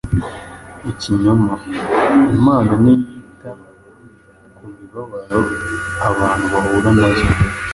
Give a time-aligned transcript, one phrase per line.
[0.91, 1.53] Ikinyoma:
[2.37, 3.49] Imana ntiyita
[4.55, 5.39] ku mibabaro
[6.07, 7.25] abantu bahura na yo.